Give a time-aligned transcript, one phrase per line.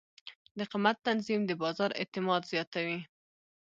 [0.57, 2.99] د قیمت تنظیم د بازار اعتماد زیاتوي.